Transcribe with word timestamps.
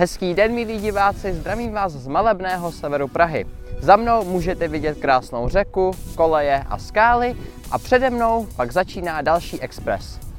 Hezký 0.00 0.34
den, 0.34 0.52
milí 0.52 0.78
diváci, 0.80 1.32
zdravím 1.32 1.72
vás 1.72 1.92
z 1.92 2.06
malebného 2.06 2.72
severu 2.72 3.08
Prahy. 3.08 3.46
Za 3.80 3.96
mnou 3.96 4.24
můžete 4.24 4.68
vidět 4.68 4.98
krásnou 4.98 5.48
řeku, 5.48 5.90
koleje 6.14 6.64
a 6.68 6.78
skály 6.78 7.36
a 7.70 7.78
přede 7.78 8.10
mnou 8.10 8.48
pak 8.56 8.72
začíná 8.72 9.22
další 9.22 9.60
expres. 9.60 10.29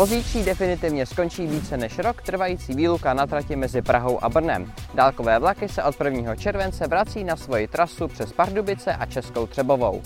Pozítří 0.00 0.44
definitivně 0.44 1.06
skončí 1.06 1.46
více 1.46 1.76
než 1.76 1.98
rok 1.98 2.22
trvající 2.22 2.74
výluka 2.74 3.14
na 3.14 3.26
trati 3.26 3.56
mezi 3.56 3.82
Prahou 3.82 4.24
a 4.24 4.28
Brnem. 4.28 4.72
Dálkové 4.94 5.38
vlaky 5.38 5.68
se 5.68 5.82
od 5.82 6.00
1. 6.04 6.36
července 6.36 6.86
vrací 6.86 7.24
na 7.24 7.36
svoji 7.36 7.68
trasu 7.68 8.08
přes 8.08 8.32
Pardubice 8.32 8.94
a 8.94 9.06
Českou 9.06 9.46
Třebovou. 9.46 10.02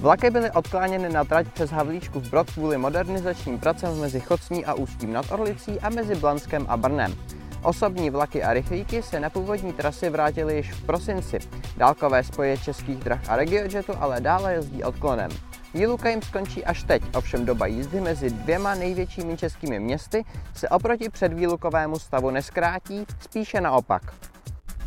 Vlaky 0.00 0.30
byly 0.30 0.50
odkláněny 0.50 1.08
na 1.08 1.24
trať 1.24 1.48
přes 1.48 1.70
Havlíčku 1.70 2.20
v 2.20 2.30
Brod 2.30 2.50
kvůli 2.50 2.78
modernizačním 2.78 3.58
pracem 3.58 4.00
mezi 4.00 4.20
Chocní 4.20 4.64
a 4.64 4.74
Ústím 4.74 5.12
nad 5.12 5.32
Orlicí 5.32 5.80
a 5.80 5.88
mezi 5.88 6.14
Blanskem 6.14 6.66
a 6.68 6.76
Brnem. 6.76 7.14
Osobní 7.62 8.10
vlaky 8.10 8.42
a 8.42 8.52
rychlíky 8.52 9.02
se 9.02 9.20
na 9.20 9.30
původní 9.30 9.72
trasy 9.72 10.10
vrátily 10.10 10.56
již 10.56 10.72
v 10.72 10.86
prosinci. 10.86 11.38
Dálkové 11.76 12.24
spoje 12.24 12.58
českých 12.58 12.98
drah 12.98 13.20
a 13.28 13.36
regiojetu 13.36 13.92
ale 14.00 14.20
dále 14.20 14.52
jezdí 14.52 14.84
odklonem. 14.84 15.30
Výluka 15.76 16.08
jim 16.08 16.22
skončí 16.22 16.64
až 16.64 16.82
teď, 16.82 17.02
ovšem 17.14 17.46
doba 17.46 17.66
jízdy 17.66 18.00
mezi 18.00 18.30
dvěma 18.30 18.74
největšími 18.74 19.36
českými 19.36 19.80
městy 19.80 20.24
se 20.54 20.68
oproti 20.68 21.08
předvýlukovému 21.08 21.98
stavu 21.98 22.30
neskrátí, 22.30 23.06
spíše 23.20 23.60
naopak. 23.60 24.02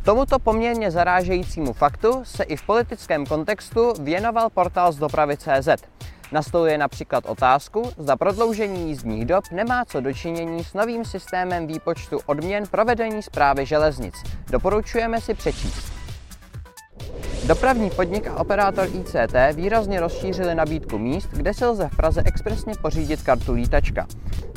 Tomuto 0.03 0.39
poměrně 0.39 0.91
zarážejícímu 0.91 1.73
faktu 1.73 2.21
se 2.23 2.43
i 2.43 2.55
v 2.55 2.63
politickém 2.63 3.25
kontextu 3.25 3.93
věnoval 4.01 4.49
portál 4.49 4.91
z 4.91 4.97
dopravy.cz. 4.97 5.69
Nastoluje 6.31 6.77
například 6.77 7.25
otázku, 7.25 7.91
zda 7.97 8.15
prodloužení 8.15 8.89
jízdních 8.89 9.25
dob 9.25 9.43
nemá 9.51 9.85
co 9.85 10.01
dočinění 10.01 10.63
s 10.63 10.73
novým 10.73 11.05
systémem 11.05 11.67
výpočtu 11.67 12.19
odměn 12.25 12.63
provedení 12.71 13.23
zprávy 13.23 13.65
železnic. 13.65 14.15
Doporučujeme 14.51 15.21
si 15.21 15.33
přečíst. 15.33 15.98
Dopravní 17.49 17.89
podnik 17.89 18.27
a 18.27 18.35
operátor 18.35 18.87
ICT 18.93 19.55
výrazně 19.55 19.99
rozšířili 19.99 20.55
nabídku 20.55 20.97
míst, 20.97 21.29
kde 21.31 21.53
se 21.53 21.67
lze 21.67 21.89
v 21.89 21.97
Praze 21.97 22.21
expresně 22.25 22.73
pořídit 22.81 23.21
kartu 23.21 23.53
lítačka. 23.53 24.07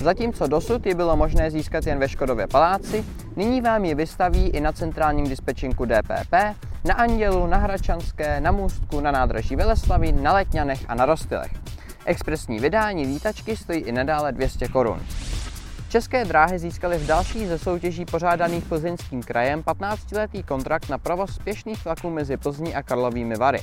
Zatímco 0.00 0.46
dosud 0.46 0.86
ji 0.86 0.94
bylo 0.94 1.16
možné 1.16 1.50
získat 1.50 1.86
jen 1.86 1.98
ve 1.98 2.08
Škodově 2.08 2.46
paláci, 2.46 3.04
nyní 3.36 3.60
vám 3.60 3.84
ji 3.84 3.94
vystaví 3.94 4.48
i 4.48 4.60
na 4.60 4.72
centrálním 4.72 5.28
dispečinku 5.28 5.84
DPP, 5.84 6.32
na 6.84 6.94
Andělu, 6.94 7.46
na 7.46 7.56
Hračanské, 7.56 8.40
na 8.40 8.52
Můstku, 8.52 9.00
na 9.00 9.10
nádraží 9.10 9.56
Veleslaví, 9.56 10.12
na 10.12 10.32
Letňanech 10.32 10.80
a 10.88 10.94
na 10.94 11.06
Rostylech. 11.06 11.52
Expresní 12.06 12.58
vydání 12.58 13.06
lítačky 13.06 13.56
stojí 13.56 13.80
i 13.80 13.92
nadále 13.92 14.32
200 14.32 14.68
korun. 14.68 15.00
České 15.92 16.24
dráhy 16.24 16.58
získaly 16.58 16.98
v 16.98 17.06
další 17.06 17.46
ze 17.46 17.58
soutěží 17.58 18.04
pořádaných 18.04 18.64
Plzeňským 18.64 19.22
krajem 19.22 19.62
15-letý 19.62 20.42
kontrakt 20.42 20.88
na 20.88 20.98
provoz 20.98 21.34
spěšných 21.34 21.84
vlaků 21.84 22.10
mezi 22.10 22.36
Plzní 22.36 22.74
a 22.74 22.82
Karlovými 22.82 23.36
Vary. 23.36 23.60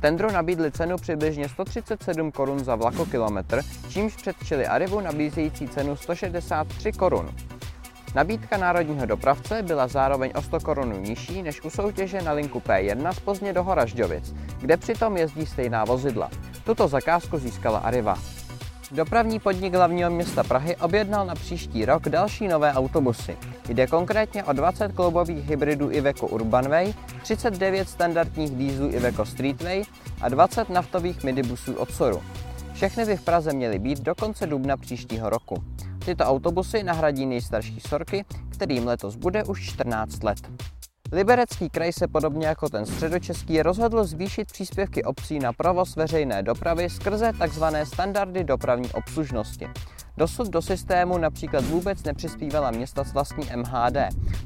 Tendru 0.00 0.30
nabídli 0.30 0.72
cenu 0.72 0.96
přibližně 0.96 1.48
137 1.48 2.32
korun 2.32 2.64
za 2.64 2.74
vlakokilometr, 2.74 3.62
čímž 3.88 4.16
předčili 4.16 4.66
Arivu 4.66 5.00
nabízející 5.00 5.68
cenu 5.68 5.96
163 5.96 6.92
korun. 6.92 7.34
Nabídka 8.14 8.56
národního 8.56 9.06
dopravce 9.06 9.62
byla 9.62 9.88
zároveň 9.88 10.32
o 10.34 10.42
100 10.42 10.60
korun 10.60 11.02
nižší 11.02 11.42
než 11.42 11.64
u 11.64 11.70
soutěže 11.70 12.22
na 12.22 12.32
linku 12.32 12.60
P1 12.60 13.12
z 13.12 13.20
Plzně 13.20 13.52
do 13.52 13.64
Horažďovic, 13.64 14.34
kde 14.60 14.76
přitom 14.76 15.16
jezdí 15.16 15.46
stejná 15.46 15.84
vozidla. 15.84 16.30
Tuto 16.64 16.88
zakázku 16.88 17.38
získala 17.38 17.78
Ariva. 17.78 18.18
Dopravní 18.92 19.40
podnik 19.40 19.74
hlavního 19.74 20.10
města 20.10 20.42
Prahy 20.42 20.76
objednal 20.76 21.26
na 21.26 21.34
příští 21.34 21.84
rok 21.84 22.08
další 22.08 22.48
nové 22.48 22.72
autobusy. 22.72 23.36
Jde 23.68 23.86
konkrétně 23.86 24.44
o 24.44 24.52
20 24.52 24.92
kloubových 24.92 25.48
hybridů 25.48 25.90
Iveco 25.90 26.26
Urbanway, 26.26 26.94
39 27.22 27.88
standardních 27.88 28.50
dýzlů 28.50 28.88
Iveco 28.90 29.26
Streetway 29.26 29.82
a 30.20 30.28
20 30.28 30.70
naftových 30.70 31.24
midibusů 31.24 31.74
od 31.74 31.90
Soru. 31.90 32.22
Všechny 32.74 33.04
by 33.04 33.16
v 33.16 33.24
Praze 33.24 33.52
měly 33.52 33.78
být 33.78 34.00
do 34.00 34.14
konce 34.14 34.46
dubna 34.46 34.76
příštího 34.76 35.30
roku. 35.30 35.64
Tyto 36.04 36.24
autobusy 36.24 36.82
nahradí 36.82 37.26
nejstarší 37.26 37.80
Sorky, 37.80 38.24
kterým 38.48 38.86
letos 38.86 39.16
bude 39.16 39.44
už 39.44 39.68
14 39.68 40.22
let. 40.22 40.38
Liberecký 41.14 41.70
kraj 41.70 41.92
se 41.92 42.08
podobně 42.08 42.46
jako 42.46 42.68
ten 42.68 42.86
středočeský 42.86 43.62
rozhodl 43.62 44.04
zvýšit 44.04 44.52
příspěvky 44.52 45.04
obcí 45.04 45.38
na 45.38 45.52
provoz 45.52 45.96
veřejné 45.96 46.42
dopravy 46.42 46.90
skrze 46.90 47.32
tzv. 47.46 47.64
standardy 47.84 48.44
dopravní 48.44 48.88
obslužnosti. 48.92 49.68
Dosud 50.16 50.48
do 50.48 50.62
systému 50.62 51.18
například 51.18 51.64
vůbec 51.64 52.02
nepřispívala 52.02 52.70
města 52.70 53.04
s 53.04 53.12
vlastní 53.12 53.44
MHD. 53.56 53.96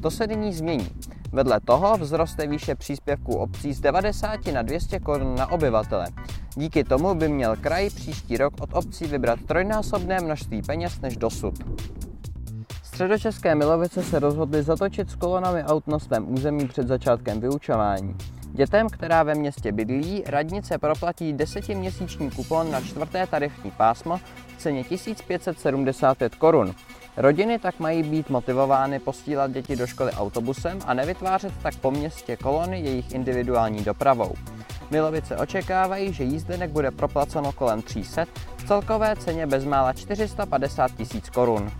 To 0.03 0.11
se 0.11 0.27
nyní 0.27 0.55
změní. 0.55 0.89
Vedle 1.33 1.61
toho 1.61 1.99
vzroste 1.99 2.47
výše 2.47 2.75
příspěvků 2.75 3.37
obcí 3.37 3.73
z 3.73 3.81
90 3.81 4.47
na 4.47 4.63
200 4.63 5.01
korun 5.01 5.35
na 5.35 5.53
obyvatele. 5.53 6.07
Díky 6.55 6.85
tomu 6.85 7.15
by 7.15 7.29
měl 7.29 7.57
kraj 7.57 7.91
příští 7.91 8.37
rok 8.37 8.55
od 8.61 8.71
obcí 8.73 9.05
vybrat 9.05 9.39
trojnásobné 9.47 10.21
množství 10.21 10.63
peněz 10.63 11.01
než 11.01 11.17
dosud. 11.17 11.55
Středočeské 12.97 13.55
Milovice 13.55 14.03
se 14.03 14.19
rozhodly 14.19 14.63
zatočit 14.63 15.11
s 15.11 15.15
kolonami 15.15 15.65
aut 15.65 15.87
na 15.87 15.99
svém 15.99 16.33
území 16.33 16.69
před 16.69 16.89
začátkem 16.89 17.41
vyučování. 17.41 18.17
Dětem, 18.53 18.89
která 18.89 19.23
ve 19.23 19.35
městě 19.35 19.73
bydlí, 19.73 20.23
radnice 20.27 20.79
proplatí 20.79 21.33
desetiměsíční 21.33 22.31
kupon 22.31 22.71
na 22.71 22.81
čtvrté 22.81 23.27
tarifní 23.27 23.71
pásmo 23.71 24.21
v 24.57 24.59
ceně 24.59 24.85
1575 24.85 26.35
korun. 26.35 26.75
Rodiny 27.17 27.59
tak 27.59 27.81
mají 27.81 28.03
být 28.03 28.31
motivovány 28.31 28.99
posílat 28.99 29.53
děti 29.53 29.77
do 29.77 29.87
školy 29.87 30.13
autobusem 30.13 30.79
a 30.87 30.95
nevytvářet 30.95 31.53
tak 31.63 31.77
po 31.77 31.91
městě 31.91 32.37
kolony 32.37 32.81
jejich 32.81 33.15
individuální 33.15 33.85
dopravou. 33.85 34.35
Milovice 34.91 35.37
očekávají, 35.37 36.13
že 36.13 36.25
jízdenek 36.25 36.71
bude 36.71 36.91
proplaceno 36.91 37.53
kolem 37.53 37.83
300 37.83 38.25
v 38.57 38.65
celkové 38.67 39.17
ceně 39.17 39.47
bezmála 39.47 39.93
450 39.93 40.91
tisíc 40.97 41.31
korun. 41.31 41.73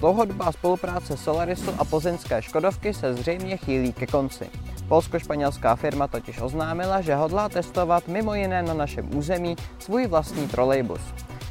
Dlouhodobá 0.00 0.52
spolupráce 0.52 1.16
Solarisu 1.16 1.70
a 1.78 1.84
plzeňské 1.84 2.42
Škodovky 2.42 2.94
se 2.94 3.14
zřejmě 3.14 3.56
chýlí 3.56 3.92
ke 3.92 4.06
konci. 4.06 4.50
Polsko-španělská 4.88 5.76
firma 5.76 6.08
totiž 6.08 6.40
oznámila, 6.40 7.00
že 7.00 7.14
hodlá 7.14 7.48
testovat 7.48 8.08
mimo 8.08 8.34
jiné 8.34 8.62
na 8.62 8.74
našem 8.74 9.16
území 9.16 9.56
svůj 9.78 10.06
vlastní 10.06 10.48
trolejbus. 10.48 11.00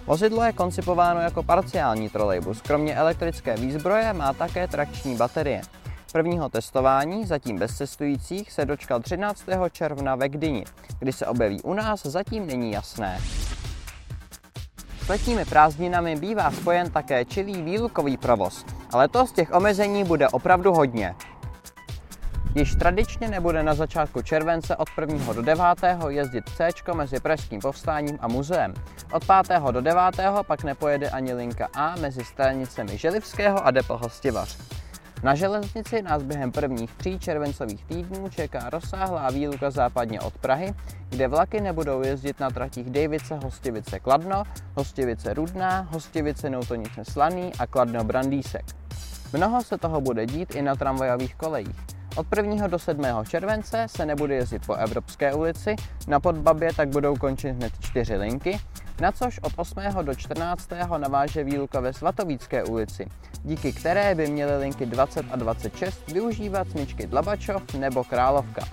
Vozidlo 0.05 0.43
je 0.43 0.53
koncipováno 0.53 1.19
jako 1.19 1.43
parciální 1.43 2.09
trolejbus, 2.09 2.61
kromě 2.61 2.95
elektrické 2.95 3.57
výzbroje 3.57 4.13
má 4.13 4.33
také 4.33 4.67
trakční 4.67 5.15
baterie. 5.15 5.61
Prvního 6.11 6.49
testování, 6.49 7.25
zatím 7.25 7.57
bez 7.57 7.77
cestujících, 7.77 8.51
se 8.51 8.65
dočkal 8.65 8.99
13. 8.99 9.43
června 9.71 10.15
ve 10.15 10.29
Gdyni. 10.29 10.65
Kdy 10.99 11.13
se 11.13 11.25
objeví 11.25 11.61
u 11.61 11.73
nás, 11.73 12.05
zatím 12.05 12.47
není 12.47 12.71
jasné. 12.71 13.19
S 15.03 15.07
letními 15.07 15.45
prázdninami 15.45 16.15
bývá 16.15 16.51
spojen 16.51 16.91
také 16.91 17.25
čilý 17.25 17.61
výlukový 17.61 18.17
provoz, 18.17 18.65
ale 18.91 19.07
to 19.07 19.27
z 19.27 19.31
těch 19.31 19.53
omezení 19.53 20.03
bude 20.03 20.27
opravdu 20.29 20.73
hodně. 20.73 21.15
Již 22.55 22.75
tradičně 22.75 23.27
nebude 23.27 23.63
na 23.63 23.73
začátku 23.73 24.21
července 24.21 24.75
od 24.75 24.87
1. 24.99 25.33
do 25.33 25.41
9. 25.41 25.63
jezdit 26.07 26.43
C 26.57 26.69
mezi 26.93 27.19
Pražským 27.19 27.59
povstáním 27.59 28.17
a 28.21 28.27
muzeem. 28.27 28.73
Od 29.11 29.23
5. 29.47 29.61
do 29.71 29.81
9. 29.81 30.01
pak 30.41 30.63
nepojede 30.63 31.09
ani 31.09 31.33
linka 31.33 31.69
A 31.73 31.95
mezi 31.95 32.25
stranicemi 32.25 32.97
Želivského 32.97 33.65
a 33.65 33.71
Depl 33.71 33.97
Hostivař. 33.97 34.57
Na 35.23 35.35
železnici 35.35 36.01
nás 36.01 36.23
během 36.23 36.51
prvních 36.51 36.93
tří 36.93 37.19
červencových 37.19 37.85
týdnů 37.85 38.29
čeká 38.29 38.69
rozsáhlá 38.69 39.29
výluka 39.29 39.71
západně 39.71 40.21
od 40.21 40.37
Prahy, 40.37 40.73
kde 41.09 41.27
vlaky 41.27 41.61
nebudou 41.61 42.01
jezdit 42.01 42.39
na 42.39 42.49
tratích 42.49 42.89
Dejvice, 42.89 43.35
Hostivice, 43.43 43.99
Kladno, 43.99 44.43
Hostivice 44.75 45.33
Rudná, 45.33 45.87
Hostivice 45.91 46.49
Noutonice 46.49 47.05
Slaný 47.05 47.51
a 47.59 47.67
Kladno 47.67 48.03
Brandýsek. 48.03 48.65
Mnoho 49.33 49.63
se 49.63 49.77
toho 49.77 50.01
bude 50.01 50.25
dít 50.25 50.55
i 50.55 50.61
na 50.61 50.75
tramvajových 50.75 51.35
kolejích. 51.35 51.79
Od 52.15 52.27
1. 52.37 52.67
do 52.67 52.79
7. 52.79 53.05
července 53.27 53.85
se 53.89 54.05
nebude 54.05 54.35
jezdit 54.35 54.65
po 54.65 54.73
Evropské 54.73 55.33
ulici, 55.33 55.75
na 56.07 56.19
Podbabě 56.19 56.73
tak 56.75 56.89
budou 56.89 57.15
končit 57.15 57.51
hned 57.51 57.73
čtyři 57.79 58.15
linky, 58.15 58.59
na 59.01 59.11
což 59.11 59.39
od 59.39 59.53
8. 59.55 59.75
do 60.01 60.15
14. 60.15 60.69
naváže 60.97 61.43
výluka 61.43 61.79
ve 61.79 61.93
Svatovícké 61.93 62.63
ulici, 62.63 63.07
díky 63.43 63.73
které 63.73 64.15
by 64.15 64.27
měly 64.27 64.57
linky 64.57 64.85
20 64.85 65.25
a 65.31 65.35
26 65.35 66.11
využívat 66.11 66.71
smyčky 66.71 67.07
Dlabačov 67.07 67.73
nebo 67.73 68.03
Královka. 68.03 68.65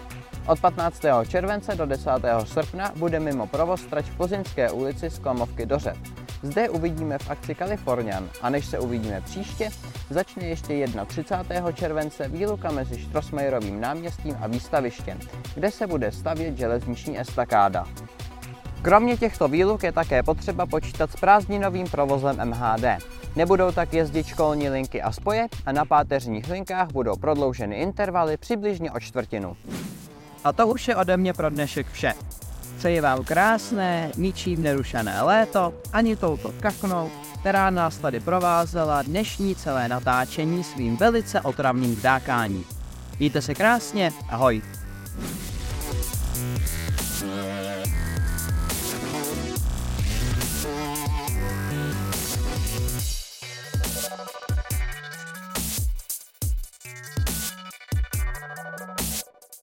Od 0.46 0.60
15. 0.60 1.02
července 1.28 1.74
do 1.74 1.86
10. 1.86 2.10
srpna 2.44 2.92
bude 2.96 3.20
mimo 3.20 3.46
provoz 3.46 3.82
trať 3.82 4.04
v 4.04 4.16
Plzeňské 4.16 4.70
ulici 4.70 5.10
z 5.10 5.18
Klamovky 5.18 5.66
do 5.66 5.78
Řep. 5.78 5.96
Zde 6.42 6.68
uvidíme 6.68 7.18
v 7.18 7.30
akci 7.30 7.54
Kalifornian 7.54 8.28
a 8.42 8.50
než 8.50 8.66
se 8.66 8.78
uvidíme 8.78 9.20
příště, 9.20 9.70
začne 10.10 10.44
ještě 10.44 10.86
31. 11.06 11.72
července 11.72 12.28
výluka 12.28 12.70
mezi 12.70 12.98
Štrosmajerovým 12.98 13.80
náměstím 13.80 14.36
a 14.40 14.46
výstavištěm, 14.46 15.18
kde 15.54 15.70
se 15.70 15.86
bude 15.86 16.12
stavět 16.12 16.58
železniční 16.58 17.20
estakáda. 17.20 17.86
Kromě 18.82 19.16
těchto 19.16 19.48
výluk 19.48 19.82
je 19.82 19.92
také 19.92 20.22
potřeba 20.22 20.66
počítat 20.66 21.10
s 21.10 21.16
prázdninovým 21.16 21.86
provozem 21.86 22.36
MHD. 22.44 22.84
Nebudou 23.36 23.72
tak 23.72 23.92
jezdit 23.92 24.26
školní 24.26 24.68
linky 24.68 25.02
a 25.02 25.12
spoje 25.12 25.48
a 25.66 25.72
na 25.72 25.84
páteřních 25.84 26.50
linkách 26.50 26.92
budou 26.92 27.16
prodlouženy 27.16 27.76
intervaly 27.76 28.36
přibližně 28.36 28.92
o 28.92 29.00
čtvrtinu. 29.00 29.56
A 30.44 30.52
to 30.52 30.66
už 30.66 30.88
je 30.88 30.96
ode 30.96 31.16
mě 31.16 31.32
pro 31.32 31.50
dnešek 31.50 31.86
vše. 31.92 32.14
Přeji 32.76 33.00
vám 33.00 33.24
krásné, 33.24 34.10
ničím 34.16 34.62
nerušené 34.62 35.22
léto, 35.22 35.74
ani 35.92 36.16
touto 36.16 36.52
kachnou, 36.60 37.10
která 37.40 37.70
nás 37.70 37.98
tady 37.98 38.20
provázela 38.20 39.02
dnešní 39.02 39.54
celé 39.54 39.88
natáčení 39.88 40.64
svým 40.64 40.96
velice 40.96 41.40
otravným 41.40 41.94
vdákáním. 41.94 42.64
Mějte 43.18 43.42
se 43.42 43.54
krásně, 43.54 44.12
ahoj! 44.28 44.62